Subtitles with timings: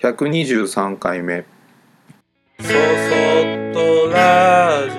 [0.00, 1.44] 123回目
[2.60, 2.72] そそっ
[3.74, 4.98] とラジ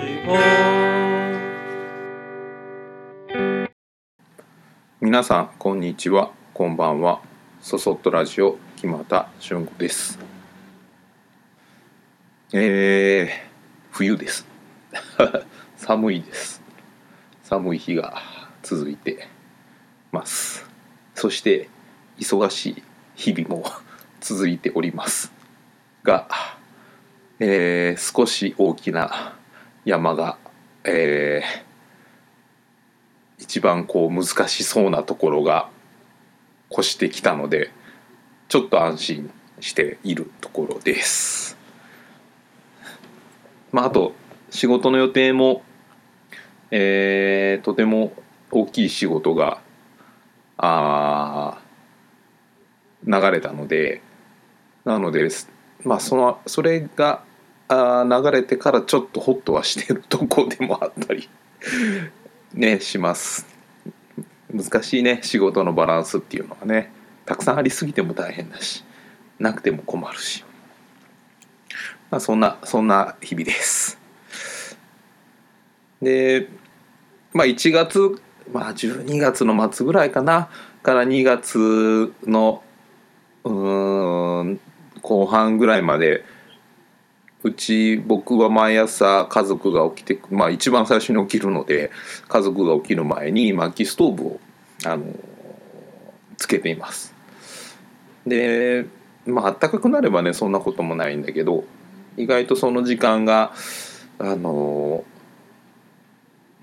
[5.00, 6.32] 皆さんこんにちは。
[6.54, 7.22] こんばんは。
[7.62, 10.20] そそっとラジオ木又俊吾です。
[12.52, 13.30] えー、
[13.92, 14.46] 冬です。
[15.78, 16.62] 寒いです。
[17.44, 18.22] 寒い日が
[18.64, 19.30] 続いて
[20.12, 20.70] ます。
[21.16, 21.70] そして
[22.18, 22.84] 忙しい
[23.16, 23.64] 日々も
[24.22, 25.32] 続いております
[26.04, 26.28] が、
[27.40, 29.36] えー少し大きな
[29.86, 30.38] 山が、
[30.84, 31.70] えー
[33.42, 35.70] 一番こう難しそうなところが
[36.72, 37.72] 越してきたので
[38.50, 41.58] ちょっと安心しているところです。
[43.72, 44.14] まあ、あと
[44.50, 45.64] 仕事の予定も、
[46.72, 48.12] えーとても
[48.52, 49.62] 大きい仕事が
[50.58, 51.60] あ
[53.08, 54.02] 流れたので
[54.90, 55.30] なので
[55.84, 57.22] まあそのそれが
[57.70, 61.30] 流れてからちょっとホッとはしてるとこでもあったり
[62.54, 63.46] ねします。
[64.52, 66.92] 難しいね仕事のバランスっていうのはね。
[67.28, 68.84] たくさんありすぎても大変だし
[69.38, 70.44] なくても困るし。
[72.10, 74.00] まあそんなそんな日々です。
[76.02, 76.50] で
[77.32, 78.20] まあ1月
[78.52, 80.50] まあ12月の末ぐらいかな。
[80.82, 82.64] から2月の
[83.44, 84.60] うん
[85.10, 86.24] 後半ぐらいまで
[87.42, 91.90] うち僕は毎朝家族が起きてまあ一番最初に起きるので
[92.28, 94.40] 家族が起きる前に薪ストーブを
[94.86, 95.06] あの
[96.38, 97.16] つけています。
[98.28, 98.86] で
[99.26, 101.64] まあ暖かくなればねそんなこともないんだけど
[102.16, 103.52] 意外とその時間が
[104.20, 105.04] あの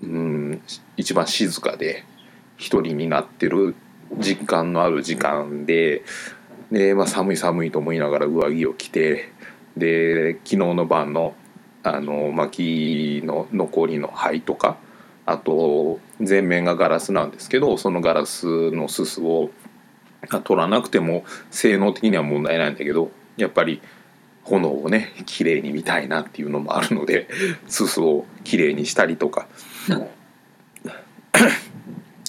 [0.01, 0.61] うん
[0.95, 2.05] 一番静かで
[2.55, 3.75] 一人になってる
[4.19, 6.03] 実感のある時間で
[6.71, 9.31] で、まあ、寒い寒いと思いながら上着を着て
[9.75, 11.35] で昨日の晩の
[11.83, 14.77] あの薪の残りの灰とか
[15.25, 19.51] あと全面がガラスなんですけどそのガラスのすすを
[20.43, 23.81] 取らなくても性能的には問題ないんだけどやっぱり
[24.43, 27.29] 炎をね綺麗に見たいなっていうのもあるので
[27.67, 29.47] すすを綺麗にしたりとか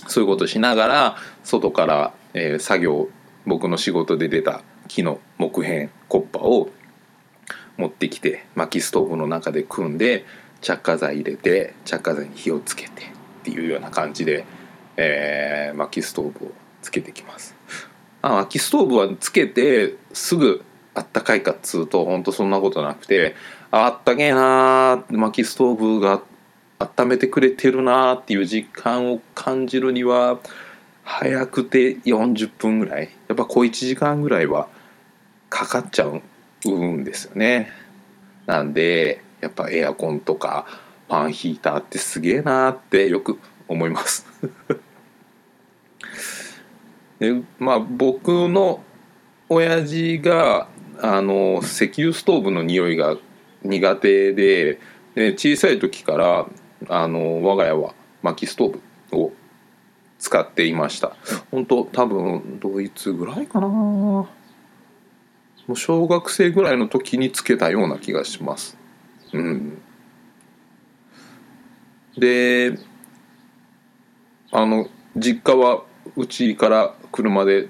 [0.07, 3.09] そういうことしながら外から、えー作業
[3.49, 6.71] 僕の仕事で出た木の木片コッパを
[7.77, 10.25] 持ってきて薪ストーブの中で組んで
[10.61, 12.95] 着火剤入れて着火剤に火をつけてっ
[13.45, 14.45] ていうような感じで、
[14.97, 17.55] えー薪ストーブをつけてきます。
[18.21, 20.65] あ薪ストーブはつけてすぐ
[20.95, 23.37] あったかいかっつうとほんとそんなことなくて
[23.71, 26.23] ああったけえなー薪ストーブが
[26.81, 30.41] 温めてくれてるなーっていう実感を感じるには
[31.11, 34.69] 早くて40分ぐらいやっぱ小1時間ぐらいは
[35.49, 36.21] かかっちゃう
[36.71, 37.71] んですよね。
[38.45, 40.67] なんでやっぱエアコンとか
[41.09, 43.39] ファンヒーターってすげえなーってよく
[43.69, 44.27] 思います。
[47.19, 48.85] でまあ僕の
[49.49, 50.69] 親父が
[51.01, 53.17] あの石油ストーブの匂いが
[53.63, 54.79] 苦手で
[55.15, 56.47] で小さい時から
[56.89, 58.79] あの我が家は薪ストー
[59.11, 59.33] ブを
[60.19, 61.17] 使っていました。
[61.51, 63.69] 本当多分ドイツぐらいかな。
[63.69, 64.29] も
[65.69, 68.77] う小学生ぐらいの時につけたような気がします。
[69.33, 69.83] うん。
[72.17, 72.79] で
[74.51, 75.85] あの実家は
[76.17, 77.69] うちから車で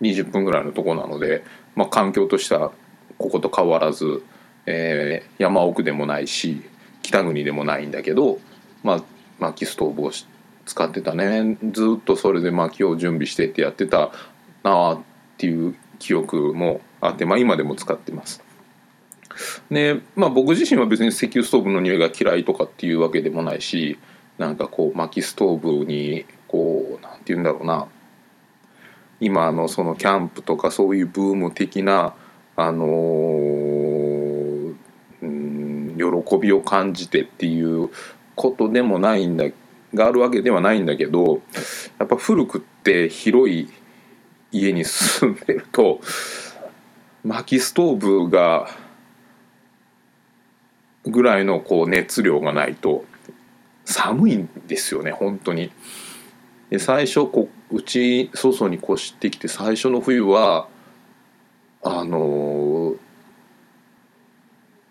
[0.00, 1.42] 20分ぐらいのとこなので、
[1.74, 2.70] まあ、環境としては
[3.18, 4.22] ここと変わらず、
[4.66, 6.62] えー山奥でもないし
[7.02, 8.38] 北国でもないんだけど、
[8.82, 9.02] まあ、
[9.38, 10.26] 薪ストーブをし
[10.66, 14.10] 使ってたねずっとそれで薪を準備してってやってた
[14.62, 14.98] なあっ
[15.38, 18.42] ていう記憶もあって、まあ、今でも使ってます。
[19.70, 23.98] でまあ僕自身は別に石油ストーブの匂いが嫌いとかっていうわけでもないし
[24.38, 27.86] なんかこう薪ストーブにこうなんて言うんだろうな
[29.20, 32.14] 今のそのキャンプとかそういうブーム的な
[32.56, 33.66] あのー
[35.22, 37.90] うん喜びを感じてっていう
[38.34, 39.44] ことでもないんだ
[39.96, 41.42] があるわけではないんだけど
[41.98, 43.68] やっぱ古くって広い
[44.52, 46.00] 家に住んでると
[47.24, 48.68] 薪ストーブが
[51.04, 53.04] ぐらいのこう熱量がないと
[53.84, 55.72] 寒いんですよね本当に。
[56.70, 60.68] で最初こううち祖祖に越してきて最初の冬は
[61.82, 63.06] あのー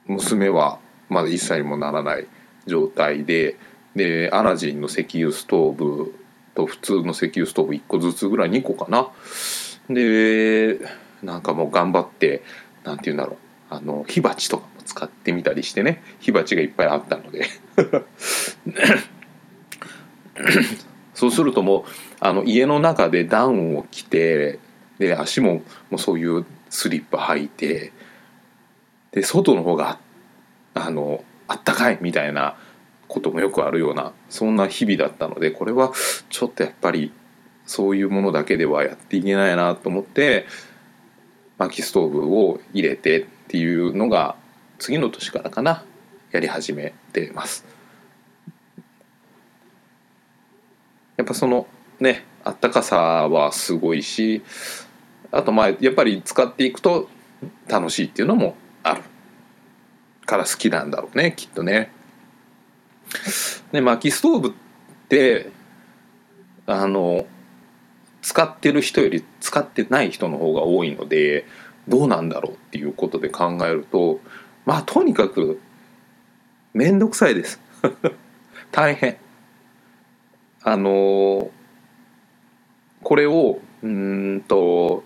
[0.07, 0.79] 娘は
[1.09, 2.27] まだ1歳にもならない
[2.67, 3.57] 状態で
[3.95, 6.13] でアラジンの石油ストーブ
[6.53, 9.09] と普通の石油ストーブ1個ずつぐらい2個かな。
[9.89, 10.79] で
[11.23, 12.43] なんかもう頑張って
[12.83, 13.37] なんて言うんだろう。
[13.67, 16.03] あの火鉢とかも使ってみたりしてね。
[16.19, 17.45] 火鉢がいっぱいあったので。
[21.13, 21.83] そうするともう
[22.19, 24.59] あの家の中でダウンを着て
[24.99, 27.93] で足ももうそういうスリッパ履いて
[29.11, 29.97] で外の方が
[30.73, 32.57] あのあったかいみたいな
[33.07, 35.91] こともよくあるようなそんな日々だったのでこれは
[36.29, 37.11] ちょっとやっぱり
[37.65, 40.45] そういうものだけではやっていけないなと思って
[41.57, 44.35] 薪ストーブを入れてっていうのが
[44.79, 45.83] 次の年からかな
[46.31, 47.65] やり始めてます。
[51.17, 51.65] やっぱその
[51.99, 54.43] ねあったかさはすごいし
[55.31, 57.09] あとまあやっぱり使っていくと
[57.67, 59.01] 楽しいっていうのもある
[60.25, 61.91] から好きなんだろうねきっとね。
[63.71, 64.51] で薪ストーブっ
[65.09, 65.51] て
[66.65, 67.25] あの
[68.21, 71.45] 使ってる人より使ってない人の方が多いので
[71.87, 74.19] どうなんだろうっていうことで考えると
[74.65, 75.59] まあとにかく
[76.73, 77.61] 面倒くさいです。
[78.71, 79.17] 大変。
[80.63, 81.51] あの
[83.03, 85.03] これをうんと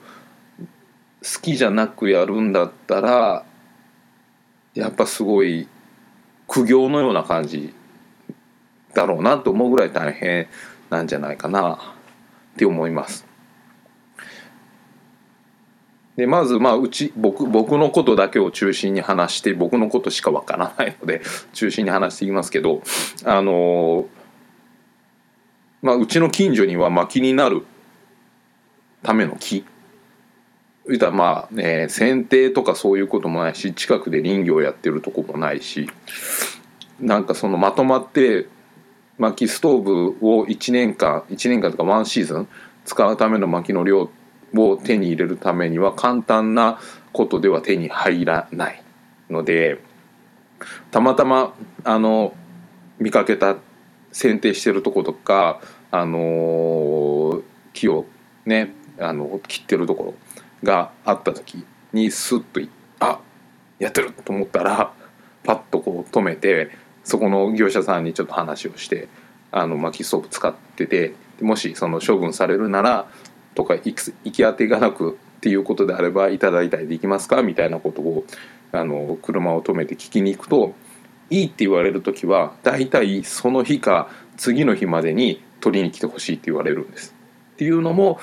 [1.21, 3.43] 好きじゃなくやるんだったら
[4.73, 5.67] やっぱすごい
[6.47, 7.73] 苦行のような感じ
[8.99, 10.47] だろうなと思うぐらい大変
[10.89, 11.77] なんじゃないかなっ
[12.57, 13.25] て思います。
[16.17, 21.21] でまずまあうち僕僕のことだけを中心に話して僕のことしかわからないので
[21.53, 22.81] 中心に話していきますけど
[23.23, 24.05] あの
[25.81, 27.63] まあうちの近所には薪になる
[29.01, 29.63] ための木
[30.87, 35.89] 言ったらまあ、ね、剪定とかそういうこともないし近くで林業やってるとこもないし
[36.99, 38.47] なんかそのまとまって
[39.19, 42.47] 薪ストーブを1年間1年間とかワンシーズン
[42.85, 44.09] 使うための薪の量
[44.55, 46.79] を手に入れるためには簡単な
[47.11, 48.81] ことでは手に入らない
[49.29, 49.79] ので
[50.89, 52.33] たまたまあの
[52.97, 53.57] 見かけた
[54.11, 55.61] 剪定してるとことか、
[55.91, 57.41] あの
[57.73, 58.05] 木を
[58.45, 60.13] ねあの切ってるところ
[60.63, 61.63] があった時
[61.93, 62.59] にスッと
[62.99, 63.19] あ
[63.77, 64.93] やってると思ったら
[65.43, 66.71] パッとこう止めて
[67.09, 69.07] そこの業者さんにちょっと話をして
[69.51, 73.07] あの薪ストーブ使っててもしその処分されるなら
[73.55, 73.93] とか行
[74.31, 77.41] き当てがなくっていうことであればいただいたりできますか？
[77.41, 78.25] みたいなことを
[78.71, 80.75] あの車を止めて聞きに行くと
[81.31, 87.15] いいって言われる時は大体その日か次の日までに取りに来てほしいって言われるんです。
[87.53, 88.19] っていうのも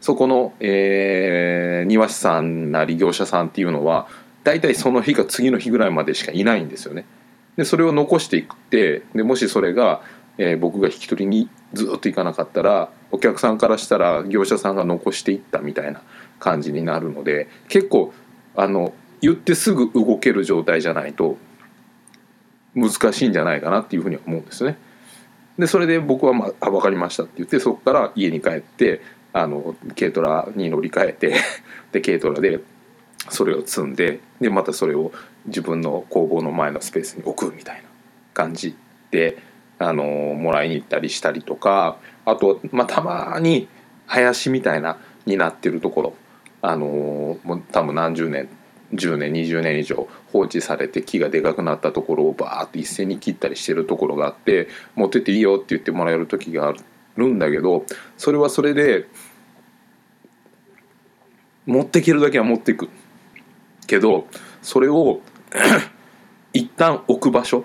[0.00, 4.08] そこの、えー庭師さんなり業者さんっていうのは
[4.42, 7.06] 大体その日か次の日ぐらいまでしかいないんですよね。
[7.56, 10.02] でそれを残していくってでもしそれが、
[10.38, 16.02] えー僕が引き取りにずっと行かなかったらお客さんからしたら業者さんが残していったみたいな
[16.40, 18.12] 感じになるので結構
[18.56, 21.36] あの言ってすぐ動ける状態じゃないと
[22.74, 24.76] 難しいんじゃないかなっていうふうには思うんですね。
[25.58, 29.00] でそれで僕は、まあ「分かりました」って言ってそこから家に帰って
[29.32, 31.34] あの軽トラに乗り換えて
[31.92, 32.60] で軽トラで
[33.30, 35.12] それを積んででまたそれを
[35.46, 37.82] 自分の工房の前のスペースに置くみたいな
[38.32, 38.76] 感じ
[39.10, 39.38] で
[39.78, 43.68] あのもらいに行ったりしたりとかあと、まあ、たまに
[44.06, 46.14] 林みたいなになってるところ
[46.62, 48.48] あのもう多分何十年
[48.94, 56.74] 10年20年以上放置されて木がでかくなったところをバーって一斉に切ったりしてるところがあって持ってっていいよって言ってもらえる時があ
[57.16, 57.84] るんだけど
[58.16, 59.08] それはそれで
[61.66, 62.88] 持っていけるだけは持っていく。
[63.86, 64.26] けど
[64.62, 65.20] それを
[66.52, 67.64] 一旦置く場所、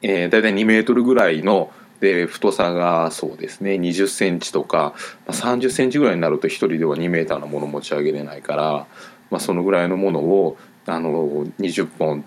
[0.00, 1.70] えー、大体2メートルぐらいの
[2.00, 4.94] で太さがそうですね20センチとか、
[5.26, 8.86] まあ、30センチぐらいになると一人では2メーターのもの持ち上げれないから、
[9.30, 12.24] まあ、そのぐらいのものをあの20本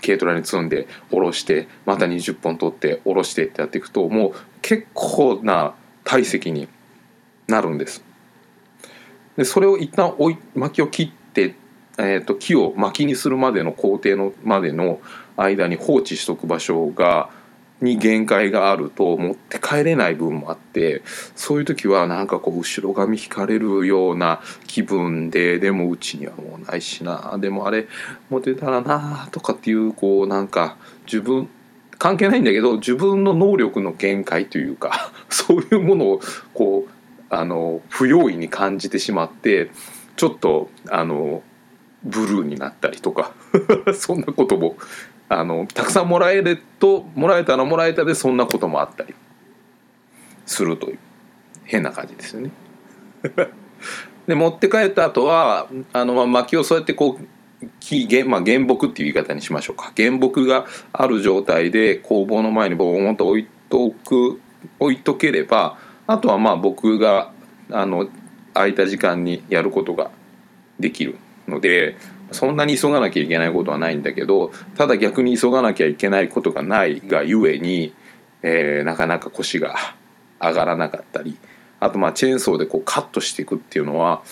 [0.00, 6.68] 軽トラに積んで下ろしてまた20本取って下ろしてってやっていくともう結構な体積に
[7.48, 8.04] なるんです。
[9.36, 11.54] でそれを一旦置い薪を切って、
[11.98, 15.00] えー、と木を薪にするまでの工程のまでの
[15.36, 17.30] 間に放置しとく場所が
[17.80, 21.02] に限界があると持って帰れない分もあって
[21.34, 27.86] そういう時はなんかこう後ろ髪引かれるような気分ででもうちにはもうないしなでもあれ
[28.30, 31.48] 持てたらなとかっていうこうなんか自分
[31.98, 36.20] 関係ないんだけど自分の能力の限界というかそういうものを
[36.54, 36.90] こう
[37.28, 39.70] あの不用意に感じてしまって
[40.16, 41.42] ちょっとあの
[42.06, 43.32] ブルーになったりとか。
[43.94, 44.76] そんなことも
[45.28, 49.14] あのたくさんもらえるともらえたらもらえたでそんなこともあったり。
[50.46, 50.98] するという。
[51.64, 52.50] 変な感じですよね。
[54.26, 59.92] で持って帰った後はあのまあ薪をそうやってこう木原,、まあ、原木っていう言い方にしましょうか。
[59.96, 64.40] 原木がある状態で工房の前にボーンと置いとく
[64.78, 67.32] 置いとければあとはまあ僕が
[67.70, 68.08] あの
[68.54, 70.10] 空いた時間にやることが
[70.78, 71.16] できる。
[71.48, 71.96] ので
[72.32, 77.94] そんなに急がなきゃいけないことはないんだけどただ逆に急がなきゃいけないことがないがゆえに、
[78.42, 79.76] えーなかなか腰が
[80.40, 81.38] 上がらなかったり
[81.80, 84.22] あとまあチェーンソーでこうカットしていくっていうのは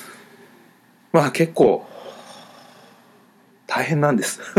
[1.12, 1.86] まあ結構
[3.66, 4.40] 大変なんです。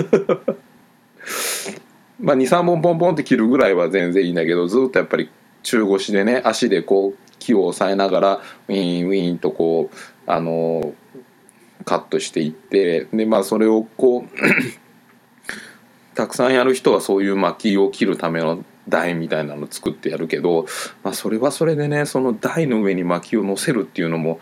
[2.19, 5.29] まあ23本ポンポンって切るぐらいは全然いいんだけどずっとやっぱり
[5.63, 9.95] 中腰でね足でこう木を押さえながらウィンウィンとこう
[10.25, 10.93] あの
[11.85, 14.29] カットしていってでまあそれをこう
[16.15, 20.65] たくさんやる人はそういう薪を切るための台みたいなの作ってやるけど、
[21.03, 24.39] まあ、それはそれでねその台の上に薪を乗せるっていうのも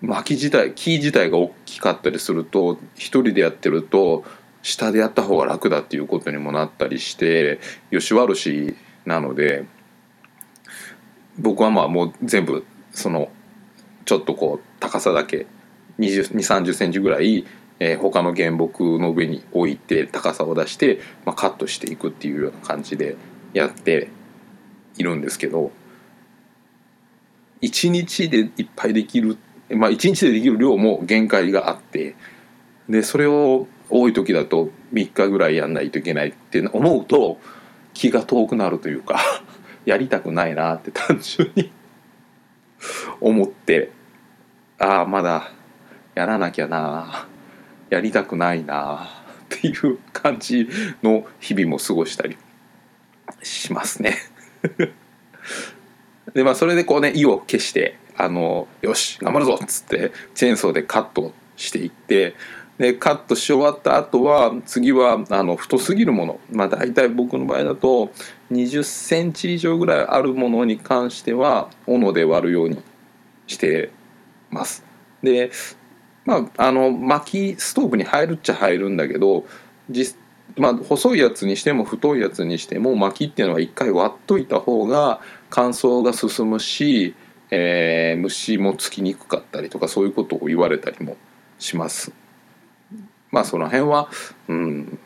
[0.00, 4.24] 薪自体木自体が大きかったりすると一人でやってると
[4.62, 9.66] 下でやった方が楽だっていうことにもなったりしてよし悪しなので
[11.38, 13.30] 僕はまあもう全部その
[14.04, 15.46] ちょっとこう高さだけ
[15.98, 17.44] 2 3 0センチぐらい、
[17.78, 23.16] えー他の原木の上に置いて高さを出して、まあ、カットしていくっていうような感じで
[23.52, 24.08] やって
[24.96, 25.72] いるんですけど
[27.62, 29.38] 1日でいっぱいできる
[29.70, 32.14] まあ1日でできる量も限界があって
[32.88, 37.38] でそれを多い時だと3日ぐらいやんないといけないって思うと
[37.94, 39.20] 気が遠くなるというか
[39.86, 41.70] やりたくないなって単純に
[43.20, 43.90] 思って
[44.78, 45.52] ああまだ
[46.14, 47.26] やらなきゃな
[47.90, 49.08] やりたくないな
[49.44, 50.68] っていう感じ
[51.02, 52.36] の日々も過ごしたり
[53.42, 54.16] しますね。
[56.34, 62.34] でまあそれでこうね意を決してあのよし頑張るぞっつってチェーンソーでカットしていって
[62.78, 68.10] でカットし終わった後は次はあの太すぎるものまあ大体僕の場合だと
[68.50, 72.82] 20センチ以上ぐらいあるものに関しては斧で割るように
[73.46, 73.90] して
[74.50, 74.84] ます。
[75.22, 75.50] で
[76.24, 79.44] まああの薪ストーブに入るっちゃ入るんだけど
[79.90, 80.18] 実
[80.56, 87.14] まあ、細いやつにしても太いやつにしても薪っていうのは一回割っといた方が乾燥が進むし、
[87.50, 91.16] えー虫もつきにくかったりとかそういうことを言われたりも
[91.58, 92.12] します。
[93.32, 94.08] まあその辺は、
[94.48, 94.98] うん、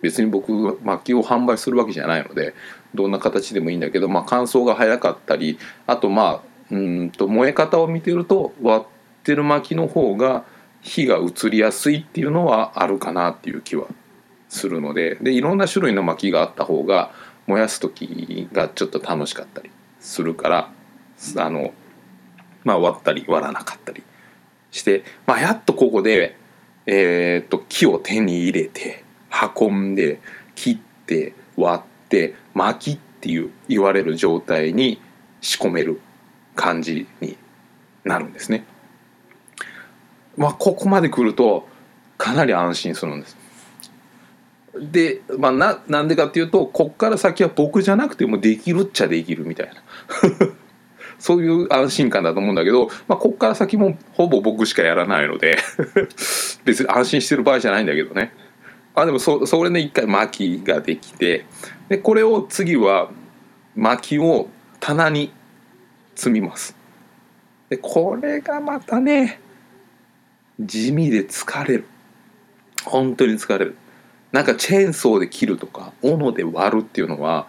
[0.00, 2.54] 別に僕薪を販売するわけじゃないので
[2.94, 10.44] どんな形でもいいんだけど、まあ、乾燥が早かったりあとまあうんと燃え方を見てると割ってる薪の方が
[10.86, 13.88] 火が移りやすいっていうのはあるかなっていう気は
[14.48, 17.10] するのででいろんな種類の薪があった方が
[17.46, 20.72] 燃やす時がちょっと楽しかったりするから
[21.38, 21.74] あの、
[22.62, 24.04] まあ、割ったり割らなかったり
[24.70, 26.36] して、まあ、やっとここで、
[26.86, 29.04] えーっと木を手に入れて
[29.58, 30.20] 運んで
[30.54, 35.00] 切って割って薪っていう言われる状態に
[35.40, 36.00] 仕込める
[36.54, 37.36] 感じに
[38.04, 38.64] なるんですね。
[40.36, 41.66] まあ、ここまで来ると
[42.18, 43.36] かなり安心するんです。
[44.78, 49.74] で、まあ、ななんでかっていうとこっから先は僕じゃなくてもできるっちゃできるみたいな。
[51.18, 55.56] そういう安心感だと思うんだけど、まあ、こっから先もほぼ僕しかやらないので
[56.66, 58.34] 別に安心してる場合じゃないんだけどね。
[58.94, 61.46] あでもそそれで一回薪ができて
[61.88, 63.10] でこれを次は
[63.74, 64.48] 薪を
[64.80, 65.32] 棚に
[66.14, 66.76] 積みます。
[67.68, 69.40] でこれがまたね
[70.60, 71.84] 地味で疲れる
[72.84, 73.76] 本当に疲れる
[74.32, 77.46] なんかチェーンソーで切るとか斧で割るっていうのは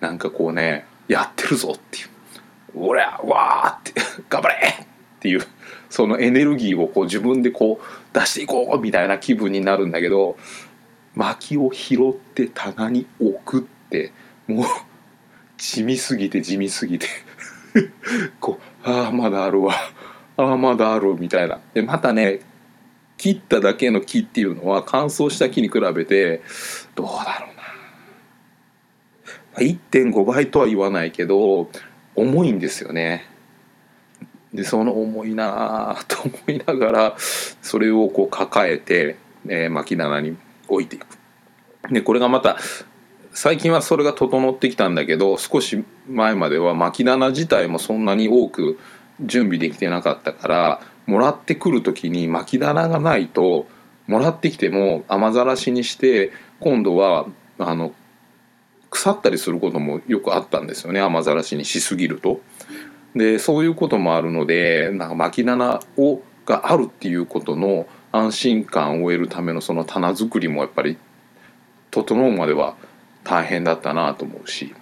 [0.00, 2.08] なんかこうねやってるぞっていう
[2.76, 4.86] 「おりゃわー!」って「頑張れ!」っ
[5.20, 5.42] ていう
[5.88, 10.36] そのエネルギーをこう自分でこう出していこうみたいな気分になるんだけど
[11.14, 14.12] 薪を拾って棚に置くって
[14.46, 14.66] もう
[15.56, 17.06] 地味すぎて地味すぎて
[18.40, 19.74] こうああまだあるわ
[20.36, 22.40] ああまだあるみたいなでまたね
[23.16, 26.42] 切っただけの木っていうのは乾燥した木に比べて
[26.94, 27.64] どうだろうな
[29.60, 31.68] 1.5倍とは言わないけど
[32.16, 33.24] 重いんですよね。
[34.52, 40.36] でその重いなあと思いながらそれをこう抱えて、えー巻き棚に
[40.68, 41.06] 置いていく。
[41.90, 42.56] でこれがまた
[43.32, 48.78] 最近はそれが整ってきたんだけど少し前までは巻き棚自体もそんなに多く
[49.20, 53.66] 準備できてなかったからもらってくる時に巻き棚がないと
[54.06, 57.26] もらってきても雨ざらしにして今度は
[57.58, 57.92] あの
[58.90, 62.40] 腐ったりすることもよくあったんですよね雨ざらしにしすぎると。
[63.14, 70.98] でそういうこともあるのでなんか巻き棚をがあるっていうことの安心感を得るためのその棚作りもやっぱり
[71.90, 72.76] 整うまでは
[73.22, 74.74] 大変だったなと思うし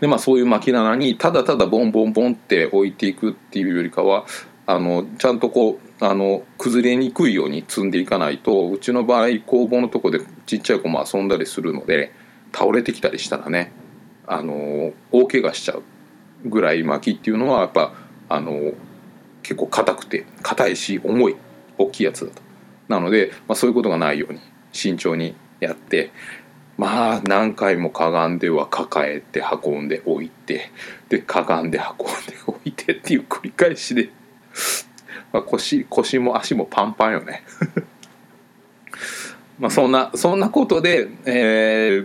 [0.00, 4.26] でまあそういう巻き棚にただただボンボンボンって置いていくっていうよりかは
[4.66, 12.12] あのちゃんとこうあの崩れにくいように積んでいかないとうちの場合工房のとこでちっちゃい子も遊んだりするので
[12.52, 13.72] 倒れてきたりしたらね
[14.26, 15.82] あの大怪我しちゃう
[16.44, 17.94] ぐらい巻きっていうのはやっぱ
[18.28, 18.72] あの
[19.42, 21.36] 結構硬くて硬いし重い
[21.78, 22.42] 大きいやつだと。
[22.88, 24.40] なので、まあ、そういうことがないように
[24.72, 26.10] 慎重にやって
[26.78, 30.70] まあ何回もかがんでは抱えて運んで置いて
[31.08, 34.10] でかがんで運んで置いてっていう繰り返しで、
[35.32, 37.42] まあ、腰腰も足もパンパンよね。
[39.58, 42.04] まあそんなそんなことで、え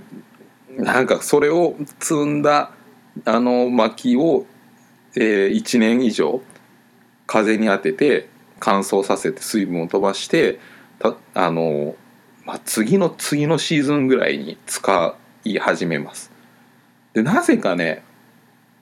[0.75, 2.71] ー、なんかそれを積んだ
[3.25, 4.47] あの薪を、
[5.15, 6.41] えー、1年以上
[7.27, 8.27] 風に当てて
[8.59, 10.59] 乾燥させて水分を飛ばして
[10.97, 11.95] たあの
[12.45, 16.31] まあ、次の次のシーズンぐらいに使い始めます。
[17.13, 18.03] でなぜかね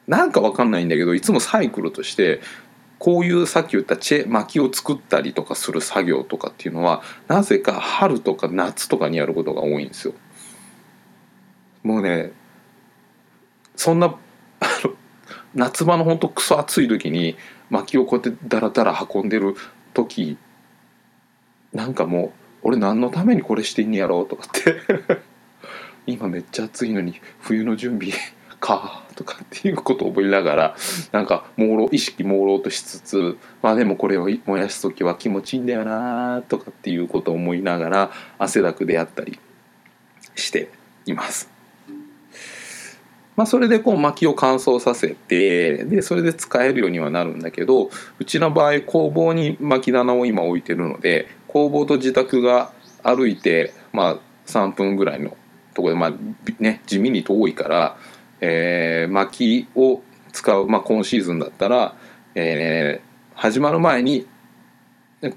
[0.07, 2.41] なんかわかんないんだけどいつもサイクルとして
[2.97, 10.13] こういうさっき言ったチェ薪を作ったりとかする作業とかっていうのはなぜか春とか夏とかにやることが多いんですよ。
[11.83, 12.31] もうね
[13.75, 14.15] そんな
[15.55, 17.37] 夏場のほんとクソ暑い時に
[17.69, 19.55] 薪をこうやってダラダラ運んでる
[19.93, 20.37] 時
[21.73, 24.21] なんかもう俺何のためにこれしてんやろ？
[24.21, 25.21] うとかって
[26.05, 28.13] 今めっちゃ暑いのに冬の準備
[28.59, 30.75] かとかっていうことを覚えながら
[31.11, 39.39] なんか朦朧意識朦朧としつつまあでもこれを燃やす時は気持ちいいんだよなとかっていうことを思いながら汗だくであったり
[40.35, 40.69] して
[41.05, 41.49] います。
[43.37, 47.89] まあ、それでこう薪を乾燥させてでそれで使えるようにはなるんだけど
[48.19, 52.71] うちの場合工房に薪棚を今置いてるので工房と自宅が
[53.03, 54.17] 歩いて、まあ、
[54.47, 55.35] 3分ぐらいの
[55.73, 56.13] ところで、まあ
[56.59, 57.97] ね、地味に遠いから、
[58.39, 61.95] えー、薪を使う、まあ、今シーズンだったら、
[62.35, 64.27] えー、始まる前に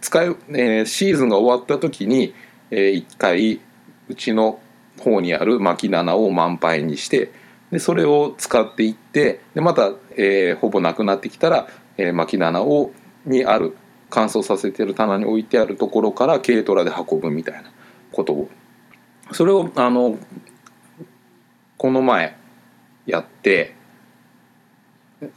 [0.00, 2.34] 使う、えー、シーズンが終わった時に、
[2.70, 3.60] えー、1回
[4.08, 4.60] うちの
[5.00, 7.32] 方にある薪棚を満杯にして
[7.70, 12.92] でそれを使っていってでまた、えー、ほぼなくなってきたら、えー、薪棚を
[13.26, 13.76] にある
[14.14, 17.64] 乾燥させてる棚に置いてあるところから軽トラで運ぶみたいな
[18.12, 18.48] ことを。
[19.32, 20.18] それをあの
[21.76, 22.36] この前
[23.06, 23.74] やって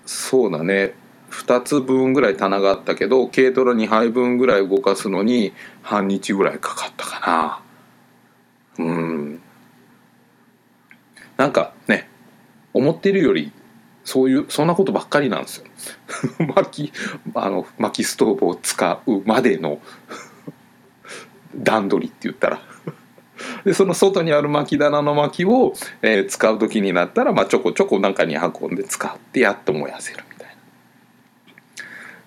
[0.06, 0.94] そうだね。
[1.32, 7.64] 2つ分ぐらい棚があったけど軽トラ2杯分ぐらい動かすのに半日ぐらいかかったか
[8.78, 8.86] な。
[8.86, 9.42] うん。
[11.36, 12.08] なんかね
[12.74, 13.52] 思ってるより
[14.08, 15.66] そういうそんなことばっかりなんですよ。
[16.56, 16.94] 薪
[17.36, 19.82] あの薪ストーブを使うまでの
[21.54, 22.62] 段取りって言ったら
[23.66, 30.54] でその外にある薪棚の薪を、えー、使う時になったら、まあ、ちょこちょこ中に運んで使ってやっと燃やせるみたいな。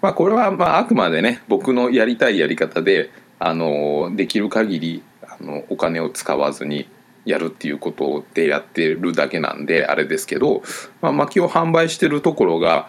[0.02, 6.90] まあこれはまああくまでね僕のやりたいやり方であのできる限りあのお金を使わずに
[7.24, 10.62] やるっていうことでやってるだけなんであれですけど、
[11.02, 12.88] まあ、薪を販売してるところが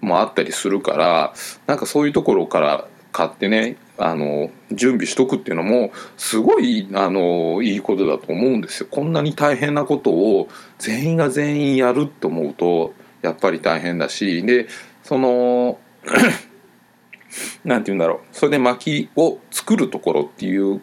[0.00, 1.34] もあったりするから
[1.66, 8.88] なんかそういうところから買ってねあの準備しとくっていうのもすごいあのいいことだと思うんですよ。
[8.90, 14.68] こんなに大変なことを全員が全員やると思うとやっぱり大変だしで
[15.02, 15.78] その
[17.64, 20.80] なんて言うんだろうそれで薪を作るところっていう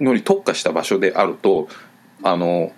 [0.00, 1.68] のに特化した場所であると
[2.22, 2.72] あの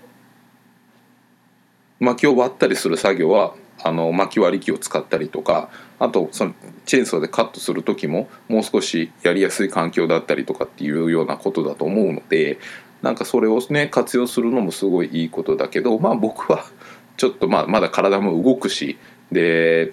[2.01, 12.59] 薪を割ったりする作業はあの薪割り機を使ったりとかあとそのチェーンソーでカットする時ももう少しやりやすい環境だったりとかっていうようなことだと思うので
[13.03, 16.65] なんかそれをね活用するのもすごいいいことだけどまあ僕は
[17.17, 18.99] ちょっとまあまだ体も動くし
[19.31, 19.93] で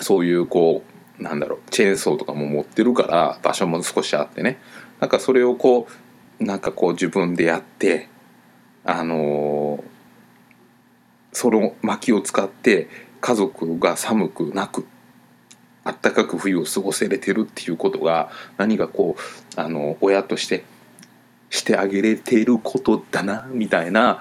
[0.00, 0.82] そういうこ
[1.18, 4.58] うなんだろうチェーンソーとかも持ってるから場所も少しあってね。
[5.00, 5.86] なんかそれをこ
[6.40, 8.08] うなんかこう自分でやって
[8.84, 9.82] あの
[11.32, 12.88] その薪を使って
[13.20, 14.86] 家族が寒くなく
[15.82, 20.64] あったかく冬を過ごせれてるっていうことが何かこうあの親として
[21.50, 24.20] してあげれてることだなみたいな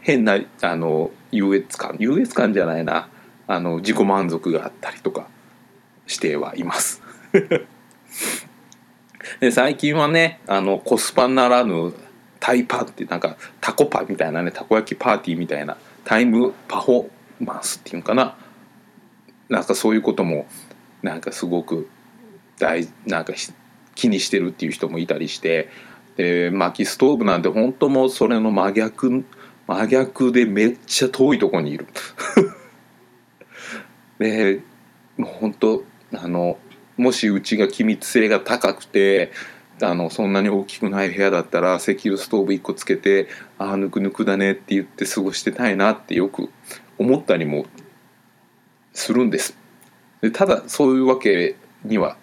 [0.00, 1.96] 変なあの優越感。
[1.98, 3.08] 優越感じゃないな。
[3.46, 5.26] あの自己満足があったりとか
[6.06, 7.02] してはいます。
[9.40, 11.94] で最近はねあのコスパならぬ
[12.44, 18.36] タイパってなんかタコパみたいなねたこ焼きパーティーみたいなタイムパフォーマンスっていうのかな
[19.48, 20.46] なんかそういうことも
[21.00, 21.88] なんかすごく
[22.58, 23.32] 大なんか
[23.94, 25.70] 気にしてるっていう人もいたりして
[26.18, 29.24] で薪ストーブなんて本当もうそれの真逆
[29.66, 31.86] 真逆でめっちゃ遠いとこにいる。
[34.20, 34.60] で
[35.16, 36.58] もう本当あの
[36.98, 39.32] もしうちが気密性が高くて
[39.82, 46.48] あのそんなに大きくない部屋だったら石油ストーブ1個つけて「ああぬくぬくだね」って言って過ごしてたいなってよく
[46.98, 47.66] 思ったりも
[48.92, 49.56] するんです
[50.20, 52.16] でただそういうわけには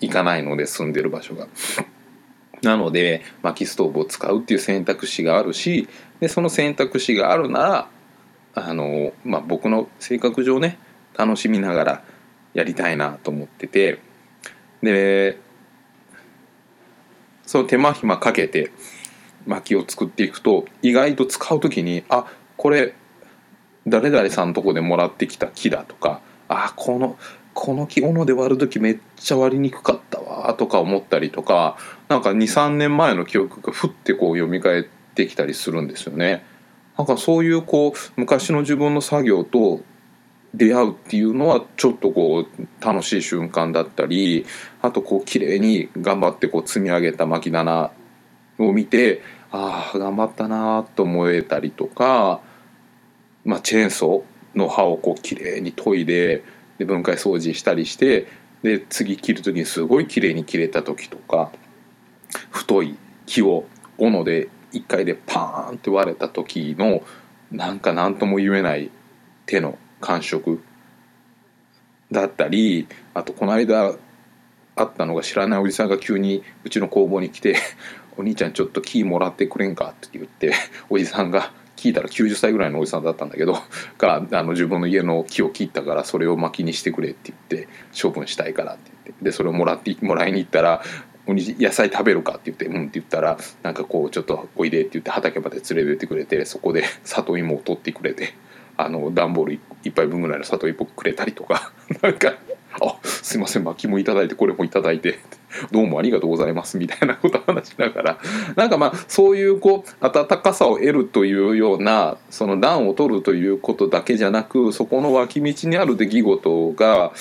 [0.00, 1.48] いかないので住んでる場所が。
[2.62, 5.86] なので薪ストーブを使うっていう選択肢があるし
[6.20, 7.88] でその選択肢があるなら
[8.54, 10.78] あの、まあ、僕の性格上ね
[11.14, 12.04] 楽しみながら
[12.54, 13.98] やりたいなと思ってて
[14.82, 15.36] で
[17.46, 18.70] その手間暇かけて
[19.46, 22.26] 薪を作っていくと意外と使う時にあ
[22.56, 22.94] これ
[23.86, 27.18] 誰々さんのとこでもらってきた木だとかあこの
[27.52, 31.76] この木斧で割る時めっちゃ割りにくかったわとか思ったりとか
[32.08, 36.44] なんか23年前の記憶がふってこう蘇ってきたりするんですよね。
[36.98, 39.80] なんかそういうこう昔の自分の作業と
[40.54, 44.46] 出会うっていうのはちょっとこう楽しい瞬間だったり
[44.80, 47.90] あとこう綺麗に頑張ってこう積み上げた薪棚
[48.58, 52.40] を見てああ頑張ったなと思えたりとか、
[53.44, 56.44] まあ、チェーンソーの刃をこう綺麗に研いで
[56.78, 58.28] で分解掃除したりして
[58.62, 61.50] で次切る時にすごい綺麗に切れた時とか
[62.50, 63.64] 太い木を
[63.98, 67.02] 斧で1回でパーンって割れた時の
[67.50, 68.90] なんか何とも言えない
[69.46, 70.62] 手の感触
[72.12, 73.94] だったりあとこの間
[74.76, 77.56] あったのが知らないおじさんが急にうちの工房に来て
[78.18, 80.52] 「お兄ちゃんちょっとキーもらってくれんか」って言って
[80.90, 83.56] おじさんが聞いたら90歳ぐらいのおじさんだったんだけど
[83.96, 87.68] があの自分の家の木を切ったからそれを薪にしてくれって言って
[88.00, 90.82] 処分したいからって言ってでそれをもらってもらいに行ったら
[91.26, 98.34] 「野菜食べるか?」って言って「うん」って言ったらなんかこうちょっとおいでって言って畑まで連れてってくれてそこで里芋を取ってくれて
[98.76, 101.72] あの段ボール一杯分ぐらいの里芋くれたりとか。
[102.02, 102.34] なんか
[102.80, 105.18] 「あすいません薪もいただいてこれもいただいて。
[105.70, 108.18] どうもありがとうございます」みたいなことを話しながら。
[108.56, 117.12] なんかまあそういうこう温かさを得るというようなその暖を取るということだけじゃなくそこの脇道にある出来事が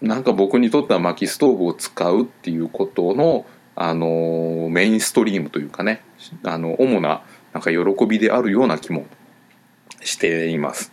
[0.00, 3.44] なんか僕にとっては薪ストーブを使うっていうことの
[3.80, 6.02] あのメインストリームというかね
[6.42, 9.06] あの主ななんか喜びであるような気も
[10.02, 10.90] しています。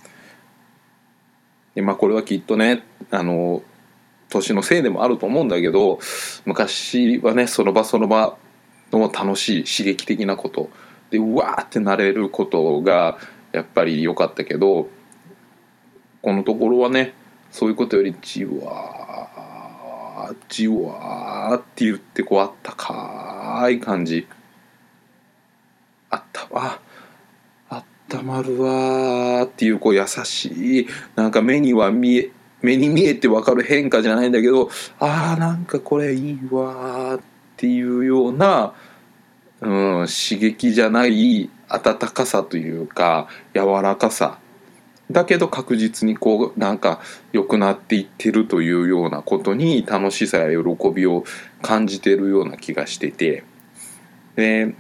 [1.76, 3.62] でまあこれはきっとねあの
[4.30, 6.00] 年のせいでもあると思うんだけど
[6.46, 8.38] 昔はねその場その場
[8.92, 10.70] の楽しい刺激的なこと
[11.10, 13.18] でうわーってなれることが
[13.52, 14.90] やっぱり良かったけど
[16.22, 17.14] このところはね
[17.52, 24.28] そういうことよりじわーじわーって言ってこうあったかい感じ
[26.10, 26.80] あったわ
[28.08, 37.22] たまるわーっていうこう優しいなんか目には見え目に見えて分かる変化じゃないんだけどあーなんかこれいいわーっ
[37.58, 38.74] ていうような、
[39.62, 39.68] う
[40.04, 44.40] ん、刺激じゃない温かさというか柔らかさ
[45.12, 47.00] だけど確実にこうなんか
[47.32, 51.24] 良くなっていってるというようなことに楽しさや喜びを
[51.62, 53.44] 感じてるような気がしてて。
[54.36, 54.76] で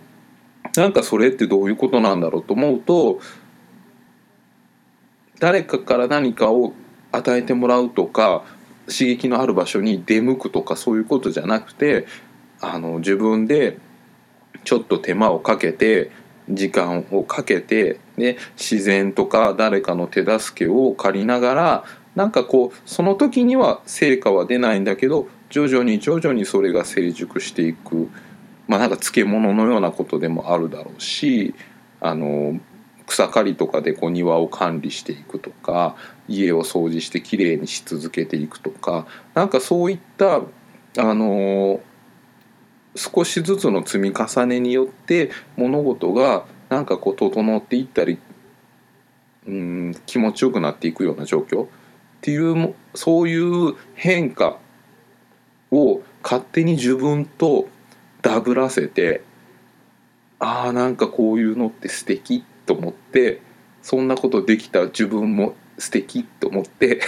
[0.76, 3.20] なんかそれってどういうことなんだろうと思うと
[5.40, 6.74] 誰かから何かを
[7.12, 8.44] 与えてもらうとか
[8.88, 12.08] 刺激のある場所に出向くとかそういうことじゃなくて
[12.62, 13.78] あの自分で
[14.64, 16.12] ちょっと手間をかけて
[16.50, 21.84] 時間をかけてで自然とか誰かの手助けを借りながら
[22.16, 28.10] なんかこうその時には成果は出ないんだけど徐々に徐々にそれが成熟していく。
[28.68, 31.54] まあなんか漬物のようなことでもあるだろうし
[32.02, 32.60] あの
[33.08, 35.96] 草刈りとかでこう庭を管理していくとか
[36.28, 40.42] 家を掃除してきれいにし続けていくとかなんかそういった
[40.98, 41.80] あの
[42.96, 48.18] 少しずつの積み重ねによって物事がなんかこう整っていったり
[49.48, 51.68] うん気持ちよくなっていくような状況っ
[52.22, 54.58] ていうそういう変化
[55.72, 57.68] を勝手に自分と
[58.26, 59.22] ダブらせて
[60.40, 63.40] ああなんかこういうのって素敵と思って
[63.84, 67.02] そんなことできた自分も素敵と思って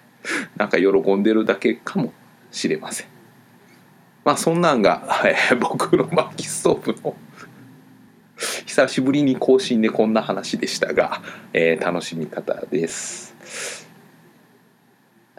[0.56, 2.14] なんか喜んでるだけかも
[2.50, 3.06] しれません。
[4.24, 7.14] まあそんなんが、えー、僕の薪ストーブの
[8.64, 11.20] 久しぶりに更新でこんな話でしたが、
[11.52, 13.83] えー、楽しみ方です。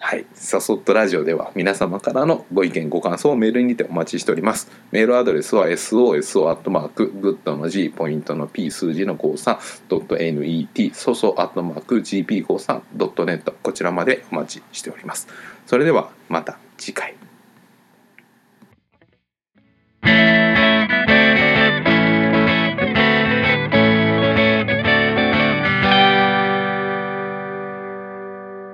[0.06, 4.70] はい、サソットラジオでは皆様からのご意見ご感想をメールにてお待ちしております。
[4.92, 15.28] メールアドレスは soso アットマークグッドの G ポイントの P 数字の 53.net soso アットマーク GP53.net こちらまでお待ちしております。
[15.66, 17.16] それではまた次回。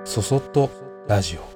[0.04, 1.51] そそっとラジオ。